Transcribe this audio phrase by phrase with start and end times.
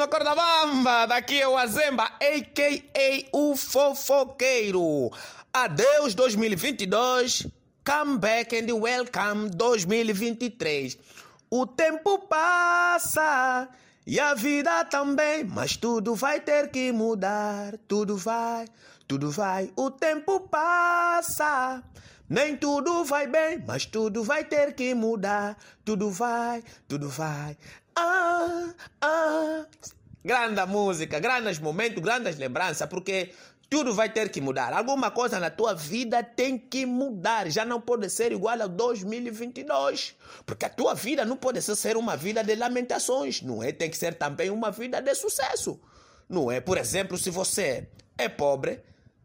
[0.00, 3.28] corda bamba, daqui é o Azemba, a.k.a.
[3.36, 5.10] o fofoqueiro.
[5.52, 7.46] Adeus 2022,
[7.84, 10.96] come back and welcome 2023.
[11.50, 13.68] O tempo passa
[14.06, 18.66] e a vida também, mas tudo vai ter que mudar, tudo vai,
[19.06, 19.70] tudo vai.
[19.76, 21.82] O tempo passa,
[22.32, 25.54] nem tudo vai bem, mas tudo vai ter que mudar,
[25.84, 27.54] tudo vai, tudo vai.
[27.94, 28.72] Ah,
[29.02, 29.66] ah.
[30.24, 33.34] Grande música, grandes momentos, grandes lembranças, porque
[33.68, 34.72] tudo vai ter que mudar.
[34.72, 37.50] Alguma coisa na tua vida tem que mudar.
[37.50, 40.16] Já não pode ser igual ao 2022.
[40.46, 43.72] Porque a tua vida não pode ser uma vida de lamentações, não é?
[43.72, 45.78] Tem que ser também uma vida de sucesso.
[46.26, 46.62] Não é?
[46.62, 48.80] Por exemplo, se você é pobre,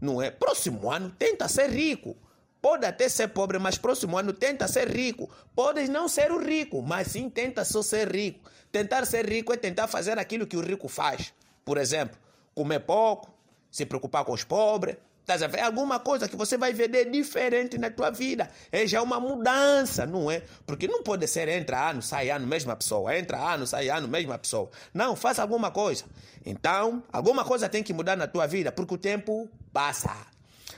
[0.00, 0.32] não é?
[0.32, 2.16] Próximo ano tenta ser rico.
[2.60, 5.30] Pode até ser pobre, mas próximo ano tenta ser rico.
[5.54, 8.50] Pode não ser o rico, mas sim tenta só ser rico.
[8.72, 11.32] Tentar ser rico é tentar fazer aquilo que o rico faz.
[11.64, 12.18] Por exemplo,
[12.54, 13.32] comer pouco,
[13.70, 14.96] se preocupar com os pobres.
[15.28, 15.60] A ver?
[15.60, 18.50] Alguma coisa que você vai ver diferente na tua vida.
[18.72, 20.42] É já uma mudança, não é?
[20.66, 23.14] Porque não pode ser entra ano, sai ano, mesma pessoa.
[23.14, 24.70] Entra ano, sai ano, mesma pessoa.
[24.92, 26.04] Não, faça alguma coisa.
[26.46, 30.16] Então, alguma coisa tem que mudar na tua vida, porque o tempo passa.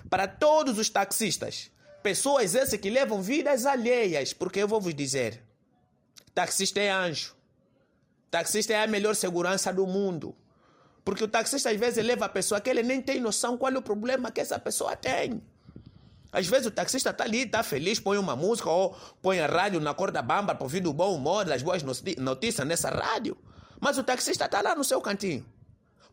[0.08, 1.70] Para todos os taxistas,
[2.02, 5.42] pessoas essas que levam vidas alheias, porque eu vou vos dizer,
[6.34, 7.34] taxista é anjo.
[8.30, 10.36] Taxista é a melhor segurança do mundo.
[11.04, 13.78] Porque o taxista às vezes leva a pessoa que ele nem tem noção qual é
[13.78, 15.42] o problema que essa pessoa tem.
[16.32, 19.80] Às vezes o taxista está ali, está feliz, põe uma música ou põe a rádio
[19.80, 23.36] na corda bamba para ouvir do bom humor, das boas notícias nessa rádio.
[23.80, 25.44] Mas o taxista está lá no seu cantinho.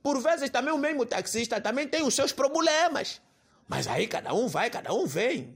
[0.02, 3.22] Por vezes também o mesmo taxista também tem os seus problemas.
[3.68, 5.56] Mas aí cada um vai, cada um vem.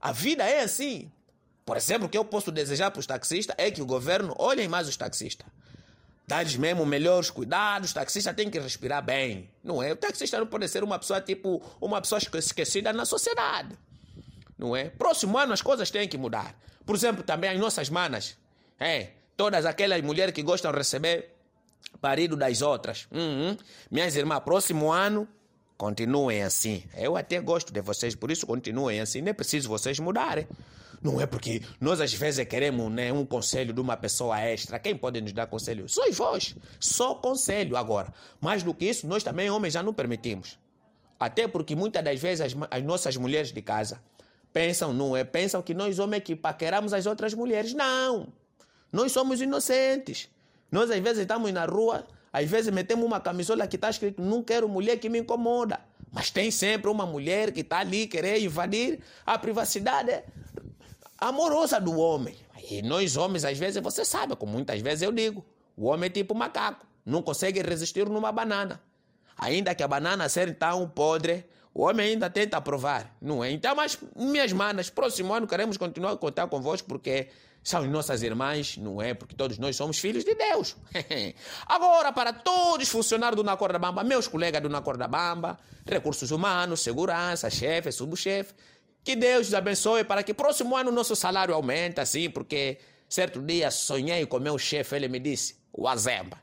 [0.00, 1.10] A vida é assim.
[1.64, 4.66] Por exemplo, o que eu posso desejar para os taxistas é que o governo olhem
[4.66, 5.46] mais os taxistas.
[6.26, 9.50] Dá-lhes mesmo melhores cuidados, o taxista tem que respirar bem.
[9.62, 9.92] Não é?
[9.92, 13.76] O taxista não pode ser uma pessoa tipo, uma pessoa esquecida na sociedade.
[14.56, 14.90] Não é?
[14.90, 16.54] Próximo ano as coisas têm que mudar.
[16.86, 18.36] Por exemplo, também as nossas manas.
[18.78, 21.34] É, todas aquelas mulheres que gostam de receber
[22.02, 23.06] marido das outras.
[23.10, 23.56] Uhum.
[23.90, 25.28] Minhas irmãs, próximo ano
[25.80, 26.82] Continuem assim.
[26.94, 29.22] Eu até gosto de vocês, por isso continuem assim.
[29.22, 30.46] Nem preciso vocês mudarem.
[31.00, 34.78] Não é porque nós às vezes queremos né, um conselho de uma pessoa extra.
[34.78, 35.88] Quem pode nos dar conselho?
[35.88, 36.54] Sois vós.
[36.78, 38.12] Só conselho agora.
[38.42, 40.58] Mais do que isso, nós também, homens, já não permitimos.
[41.18, 44.02] Até porque muitas das vezes as, as nossas mulheres de casa
[44.52, 45.24] pensam, não é?
[45.24, 47.72] Pensam que nós homens que paqueramos as outras mulheres.
[47.72, 48.28] Não.
[48.92, 50.28] Nós somos inocentes.
[50.70, 54.42] Nós às vezes estamos na rua às vezes metemos uma camisola que está escrito não
[54.42, 55.80] quero mulher que me incomoda.
[56.12, 60.22] Mas tem sempre uma mulher que está ali querer invadir a privacidade
[61.18, 62.36] amorosa do homem.
[62.70, 65.44] E nós homens, às vezes, você sabe, como muitas vezes eu digo,
[65.76, 68.80] o homem é tipo macaco, não consegue resistir numa banana.
[69.36, 73.50] Ainda que a banana seja tão podre, o homem ainda tenta provar, não é?
[73.50, 77.28] Então, mas minhas manas, próximo ano queremos continuar a contar convosco porque
[77.62, 79.12] são nossas irmãs, não é?
[79.12, 80.76] Porque todos nós somos filhos de Deus.
[81.66, 86.30] Agora, para todos funcionários do Na Corda Bamba, meus colegas do Na Corda Bamba, recursos
[86.30, 88.54] humanos, segurança, chefe, subchefe,
[89.04, 92.78] que Deus os abençoe para que próximo ano nosso salário aumente, assim, porque
[93.08, 96.38] certo dia sonhei com meu chefe, ele me disse, o Azemba,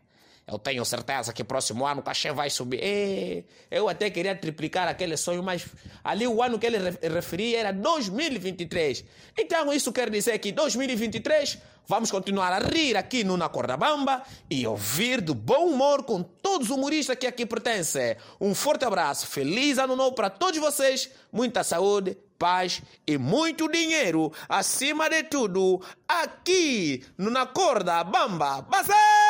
[0.47, 2.80] eu tenho certeza que próximo ano o cachê vai subir.
[2.81, 5.66] E eu até queria triplicar aquele sonho, mas
[6.02, 9.03] ali o ano que ele referia era 2023.
[9.38, 14.24] Então isso quer dizer que 2023 vamos continuar a rir aqui no Na Corda Bamba
[14.50, 18.16] e ouvir do bom humor com todos os humoristas que aqui pertencem.
[18.40, 24.31] Um forte abraço, feliz ano novo para todos vocês, muita saúde, paz e muito dinheiro.
[24.47, 28.62] Acima de tudo, aqui no Na Corda Bamba.
[28.62, 29.27] Basé!